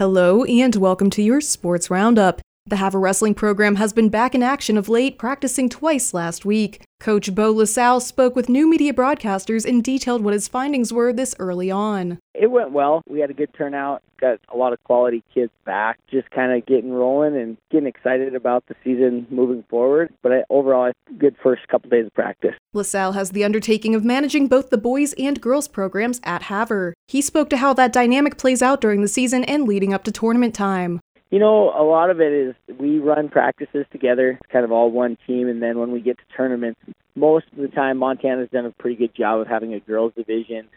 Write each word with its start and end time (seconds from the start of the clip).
Hello, 0.00 0.44
and 0.44 0.74
welcome 0.76 1.10
to 1.10 1.20
your 1.20 1.42
Sports 1.42 1.90
Roundup. 1.90 2.40
The 2.70 2.76
Havre 2.76 3.00
Wrestling 3.00 3.34
program 3.34 3.74
has 3.76 3.92
been 3.92 4.10
back 4.10 4.32
in 4.32 4.44
action 4.44 4.78
of 4.78 4.88
late, 4.88 5.18
practicing 5.18 5.68
twice 5.68 6.14
last 6.14 6.44
week. 6.44 6.82
Coach 7.00 7.34
Bo 7.34 7.50
LaSalle 7.50 7.98
spoke 7.98 8.36
with 8.36 8.48
new 8.48 8.70
media 8.70 8.92
broadcasters 8.92 9.68
and 9.68 9.82
detailed 9.82 10.22
what 10.22 10.34
his 10.34 10.46
findings 10.46 10.92
were 10.92 11.12
this 11.12 11.34
early 11.40 11.68
on. 11.68 12.18
It 12.32 12.52
went 12.52 12.70
well. 12.70 13.02
We 13.08 13.18
had 13.18 13.30
a 13.30 13.34
good 13.34 13.52
turnout, 13.54 14.02
got 14.20 14.38
a 14.52 14.56
lot 14.56 14.72
of 14.72 14.84
quality 14.84 15.24
kids 15.34 15.50
back, 15.64 15.98
just 16.08 16.30
kind 16.30 16.52
of 16.52 16.64
getting 16.64 16.92
rolling 16.92 17.36
and 17.36 17.56
getting 17.72 17.88
excited 17.88 18.36
about 18.36 18.64
the 18.68 18.76
season 18.84 19.26
moving 19.30 19.64
forward. 19.68 20.12
But 20.22 20.44
overall, 20.48 20.92
good 21.18 21.34
first 21.42 21.66
couple 21.66 21.90
days 21.90 22.06
of 22.06 22.14
practice. 22.14 22.54
LaSalle 22.72 23.12
has 23.12 23.30
the 23.30 23.42
undertaking 23.42 23.96
of 23.96 24.04
managing 24.04 24.46
both 24.46 24.70
the 24.70 24.78
boys 24.78 25.12
and 25.14 25.40
girls 25.40 25.66
programs 25.66 26.20
at 26.22 26.42
Havre. 26.42 26.94
He 27.08 27.20
spoke 27.20 27.50
to 27.50 27.56
how 27.56 27.72
that 27.74 27.92
dynamic 27.92 28.38
plays 28.38 28.62
out 28.62 28.80
during 28.80 29.00
the 29.00 29.08
season 29.08 29.42
and 29.42 29.66
leading 29.66 29.92
up 29.92 30.04
to 30.04 30.12
tournament 30.12 30.54
time. 30.54 31.00
You 31.30 31.38
know, 31.38 31.70
a 31.70 31.84
lot 31.84 32.10
of 32.10 32.20
it 32.20 32.32
is 32.32 32.54
we 32.78 32.98
run 32.98 33.28
practices 33.28 33.86
together, 33.92 34.38
kind 34.50 34.64
of 34.64 34.72
all 34.72 34.90
one 34.90 35.16
team, 35.26 35.48
and 35.48 35.62
then 35.62 35.78
when 35.78 35.92
we 35.92 36.00
get 36.00 36.18
to 36.18 36.24
tournaments, 36.36 36.80
most 37.14 37.46
of 37.52 37.58
the 37.58 37.68
time 37.68 37.98
Montana's 37.98 38.50
done 38.50 38.66
a 38.66 38.72
pretty 38.72 38.96
good 38.96 39.14
job 39.14 39.40
of 39.40 39.46
having 39.46 39.72
a 39.74 39.80
girls 39.80 40.12
division 40.16 40.68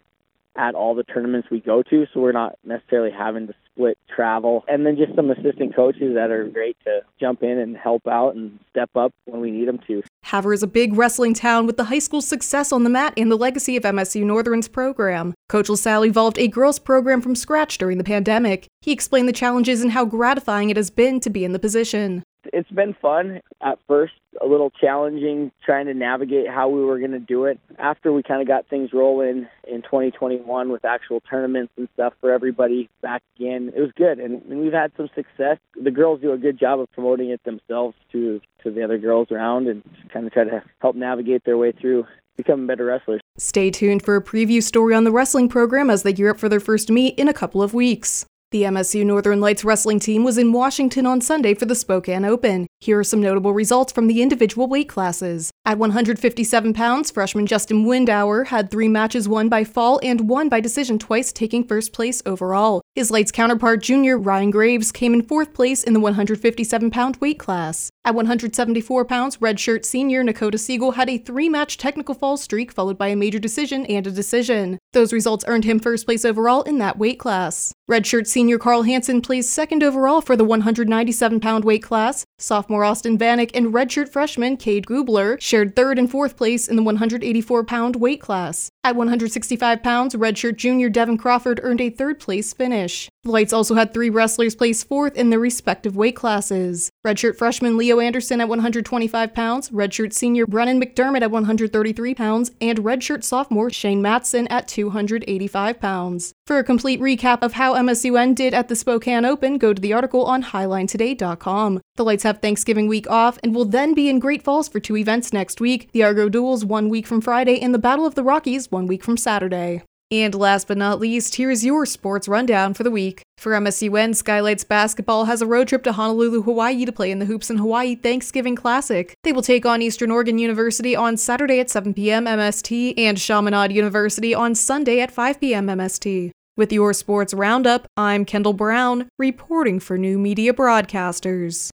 at 0.56 0.76
all 0.76 0.94
the 0.94 1.04
tournaments 1.04 1.50
we 1.50 1.60
go 1.60 1.82
to, 1.82 2.06
so 2.14 2.20
we're 2.20 2.32
not 2.32 2.58
necessarily 2.64 3.10
having 3.12 3.48
to 3.48 3.54
split 3.72 3.98
travel. 4.16 4.64
And 4.68 4.86
then 4.86 4.96
just 4.96 5.16
some 5.16 5.32
assistant 5.32 5.76
coaches 5.76 6.14
that 6.14 6.30
are 6.30 6.48
great 6.48 6.78
to 6.84 7.02
jump 7.20 7.42
in 7.42 7.58
and 7.58 7.76
help 7.76 8.08
out 8.08 8.36
and 8.36 8.60
step 8.70 8.92
up 8.96 9.12
when 9.26 9.42
we 9.42 9.50
need 9.50 9.68
them 9.68 9.80
to. 9.88 10.04
Havre 10.24 10.54
is 10.54 10.62
a 10.62 10.68
big 10.68 10.96
wrestling 10.96 11.34
town 11.34 11.66
with 11.66 11.78
the 11.78 11.86
high 11.86 12.00
school 12.00 12.22
success 12.22 12.72
on 12.72 12.84
the 12.84 12.90
mat 12.90 13.14
and 13.18 13.32
the 13.32 13.36
legacy 13.36 13.76
of 13.76 13.84
MSU 13.84 14.24
Northern's 14.24 14.68
program. 14.68 15.34
Coach 15.54 15.70
LaSalle 15.70 16.06
evolved 16.06 16.40
a 16.40 16.48
girls 16.48 16.80
program 16.80 17.22
from 17.22 17.36
scratch 17.36 17.78
during 17.78 18.00
the 18.00 18.04
pandemic. 18.04 18.66
He 18.82 18.92
explained 18.92 19.30
the 19.30 19.34
challenges 19.34 19.84
and 19.84 19.92
how 19.92 20.04
gratifying 20.04 20.72
it 20.72 20.78
has 20.78 20.90
been 20.90 21.20
to 21.20 21.30
be 21.30 21.46
in 21.46 21.52
the 21.52 21.60
position. 21.60 22.24
It's 22.46 22.72
been 22.72 22.96
fun 23.00 23.40
at 23.62 23.78
first, 23.88 24.14
a 24.42 24.48
little 24.48 24.72
challenging 24.72 25.52
trying 25.64 25.86
to 25.86 25.94
navigate 25.94 26.50
how 26.50 26.70
we 26.70 26.84
were 26.84 26.98
going 26.98 27.12
to 27.12 27.20
do 27.20 27.46
it. 27.46 27.60
After 27.78 28.12
we 28.12 28.24
kind 28.24 28.42
of 28.42 28.48
got 28.48 28.68
things 28.68 28.94
rolling 28.94 29.48
in 29.68 29.84
2021 29.84 30.72
with 30.72 30.84
actual 30.86 31.22
tournaments 31.22 31.72
and 31.78 31.88
stuff 31.94 32.14
for 32.20 32.32
everybody 32.32 32.90
back 33.04 33.22
again, 33.38 33.72
it 33.76 33.80
was 33.80 33.92
good, 33.96 34.18
and, 34.20 34.42
and 34.50 34.60
we've 34.60 34.74
had 34.74 34.92
some 34.98 35.08
success. 35.14 35.60
The 35.80 35.92
girls 35.92 36.20
do 36.20 36.34
a 36.34 36.38
good 36.38 36.60
job 36.60 36.80
of 36.80 36.92
promoting 36.94 37.30
it 37.30 37.44
themselves 37.44 37.96
to 38.12 38.42
to 38.64 38.72
the 38.72 38.82
other 38.82 38.98
girls 38.98 39.28
around, 39.30 39.68
and 39.68 39.84
kind 40.12 40.26
of 40.26 40.34
try 40.34 40.46
to 40.46 40.64
help 40.80 40.96
navigate 40.96 41.44
their 41.46 41.58
way 41.58 41.74
through 41.74 42.06
becoming 42.36 42.68
better 42.68 42.86
wrestlers. 42.86 43.22
Stay 43.38 43.72
tuned 43.72 44.04
for 44.04 44.16
a 44.16 44.24
preview 44.24 44.62
story 44.62 44.94
on 44.94 45.04
the 45.04 45.12
wrestling 45.12 45.50
program 45.50 45.90
as 45.90 46.04
they 46.04 46.14
gear 46.14 46.32
up 46.32 46.40
for 46.40 46.50
their 46.50 46.60
first 46.60 46.90
meet 46.90 47.18
in 47.18 47.28
a 47.28 47.34
couple 47.34 47.62
of 47.62 47.74
weeks. 47.74 48.26
The 48.52 48.64
MSU 48.64 49.06
Northern 49.06 49.40
Lights 49.40 49.64
wrestling 49.64 50.00
team 50.00 50.24
was 50.24 50.38
in 50.38 50.52
Washington 50.52 51.06
on 51.08 51.22
Sunday 51.22 51.56
for 51.56 51.66
the 51.66 51.74
Spokane 51.74 52.26
Open. 52.26 52.68
Here 52.82 53.00
are 53.00 53.04
some 53.04 53.22
notable 53.22 53.54
results 53.54 53.92
from 53.92 54.08
the 54.08 54.22
individual 54.22 54.68
weight 54.68 54.90
classes. 54.90 55.52
At 55.66 55.78
157 55.78 56.74
pounds, 56.74 57.10
freshman 57.10 57.46
Justin 57.46 57.86
Windauer 57.86 58.48
had 58.48 58.70
three 58.70 58.90
matches 58.90 59.30
won 59.30 59.48
by 59.48 59.64
fall 59.64 59.98
and 60.04 60.28
one 60.28 60.50
by 60.50 60.60
decision 60.60 61.00
twice, 61.00 61.32
taking 61.32 61.64
first 61.64 61.94
place 61.94 62.22
overall. 62.26 62.82
His 62.96 63.10
Lights 63.10 63.32
counterpart, 63.32 63.82
junior 63.82 64.18
Ryan 64.18 64.52
Graves, 64.52 64.92
came 64.92 65.14
in 65.14 65.22
fourth 65.22 65.54
place 65.54 65.82
in 65.82 65.94
the 65.94 66.02
157 66.02 66.92
pound 66.92 67.16
weight 67.22 67.40
class. 67.40 67.90
At 68.04 68.14
174 68.14 69.06
pounds, 69.06 69.38
redshirt 69.38 69.86
senior 69.86 70.22
Nakota 70.22 70.60
Siegel 70.60 70.92
had 70.92 71.10
a 71.10 71.18
three 71.18 71.48
match 71.48 71.78
technical 71.78 72.14
fall 72.14 72.36
streak 72.36 72.70
followed 72.74 72.98
by 72.98 73.08
a 73.08 73.16
major 73.16 73.40
decision 73.40 73.86
and 73.86 74.06
a 74.06 74.12
decision. 74.12 74.78
Those 74.92 75.14
results 75.14 75.46
earned 75.48 75.64
him 75.64 75.80
first 75.80 76.06
place 76.06 76.26
overall 76.26 76.64
in 76.64 76.80
that 76.80 76.98
weight 76.98 77.20
class. 77.20 77.74
Redshirt 77.90 78.28
senior 78.28 78.58
Carl 78.58 78.84
Hansen 78.84 79.22
placed 79.22 79.52
second 79.52 79.82
overall 79.82 80.20
for 80.20 80.36
the 80.36 80.44
197 80.44 81.40
pound 81.40 81.64
weight 81.64 81.84
class. 81.84 82.26
Sophomore 82.38 82.84
Austin 82.84 83.18
Vanek 83.18 83.52
and 83.54 83.74
redshirt 83.74 84.10
freshman 84.10 84.58
Cade 84.58 84.86
Gubler 84.86 85.40
shared 85.54 85.76
third 85.76 86.00
and 86.00 86.10
fourth 86.10 86.36
place 86.36 86.68
in 86.68 86.76
the 86.76 86.82
184 86.82 87.64
pound 87.64 87.96
weight 87.96 88.20
class. 88.20 88.72
At 88.86 88.98
165 88.98 89.82
pounds, 89.82 90.14
redshirt 90.14 90.58
junior 90.58 90.90
Devin 90.90 91.18
Crawford 91.18 91.62
earned 91.64 91.80
a 91.80 91.90
third 91.90 92.20
place 92.20 92.52
finish. 92.52 93.10
The 93.24 93.32
Lights 93.32 93.54
also 93.54 93.76
had 93.76 93.94
three 93.94 94.10
wrestlers 94.10 94.56
place 94.56 94.84
fourth 94.84 95.16
in 95.16 95.30
their 95.30 95.40
respective 95.40 95.96
weight 95.96 96.18
classes. 96.18 96.92
Redshirt 97.08 97.38
freshman 97.38 97.78
Leo 97.78 98.02
Anderson 98.02 98.42
at 98.42 98.50
125 98.50 99.34
pounds, 99.34 99.70
redshirt 99.70 100.12
senior 100.12 100.46
Brennan 100.46 100.82
McDermott 100.82 101.22
at 101.22 101.32
133 101.32 102.14
pounds, 102.14 102.52
and 102.60 102.80
redshirt 102.80 103.24
sophomore 103.24 103.70
Shane 103.70 104.02
Matson 104.02 104.50
at 104.50 104.68
285 104.68 105.80
pounds. 105.80 106.34
For 106.46 106.58
a 106.58 106.64
complete 106.66 107.00
recap 107.00 107.42
of 107.42 107.54
how 107.54 107.76
MSUN 107.76 108.36
did 108.36 108.54
at 108.54 108.68
the 108.68 108.76
Spokane 108.76 109.24
Open, 109.24 109.58
go 109.58 109.74
to 109.74 109.82
the 109.82 109.94
article 109.94 110.26
on 110.26 110.44
HiLineToday.com. 110.44 111.80
The 111.96 112.04
Lights 112.04 112.24
have 112.24 112.40
Thanksgiving 112.42 112.90
week 112.90 113.10
off 113.10 113.40
and 113.44 113.56
will 113.56 113.64
then 113.64 113.94
be 113.94 114.10
in 114.10 114.20
Great 114.20 114.42
Falls 114.42 114.68
for 114.68 114.82
two 114.82 114.98
events 114.98 115.32
next 115.32 115.62
week 115.62 115.90
the 115.94 116.04
Argo 116.04 116.28
Duals 116.28 116.66
one 116.66 116.90
week 116.90 117.08
from 117.08 117.22
Friday 117.22 117.62
and 117.62 117.74
the 117.74 117.80
Battle 117.80 118.06
of 118.06 118.16
the 118.16 118.24
Rockies 118.24 118.70
one 118.74 118.88
week 118.88 119.04
from 119.04 119.16
Saturday. 119.16 119.84
And 120.12 120.36
last 120.36 120.68
but 120.68 120.78
not 120.78 121.00
least, 121.00 121.36
here's 121.36 121.66
your 121.66 121.86
sports 121.86 122.28
rundown 122.28 122.74
for 122.74 122.84
the 122.84 122.92
week. 122.92 123.24
For 123.38 123.54
MSUN, 123.54 124.16
Skylights 124.16 124.64
Basketball 124.64 125.26
has 125.26 125.42
a 125.42 125.48
road 125.48 125.68
trip 125.68 125.84
to 125.86 125.94
Honolulu, 125.94 126.44
Hawaii 126.44 126.86
to 126.86 126.92
play 126.92 127.10
in 127.10 127.20
the 127.20 127.26
Hoops 127.26 127.50
in 127.50 127.58
Hawaii 127.58 127.96
Thanksgiving 127.96 128.56
Classic. 128.56 129.16
They 129.24 129.32
will 129.32 129.42
take 129.42 129.66
on 129.66 129.82
Eastern 129.82 130.12
Oregon 130.12 130.38
University 130.38 130.96
on 130.96 131.18
Saturday 131.18 131.60
at 131.60 131.70
7 131.70 131.94
p.m. 131.94 132.26
MST 132.26 132.94
and 132.98 133.18
Chaminade 133.18 133.72
University 133.72 134.36
on 134.36 134.54
Sunday 134.54 135.00
at 135.00 135.10
5 135.10 135.40
p.m. 135.40 135.68
MST. 135.68 136.32
With 136.56 136.72
your 136.72 136.94
sports 136.94 137.34
roundup, 137.34 137.88
I'm 137.98 138.26
Kendall 138.26 138.54
Brown, 138.54 139.10
reporting 139.18 139.80
for 139.80 139.98
New 139.98 140.20
Media 140.20 140.54
Broadcasters. 140.54 141.72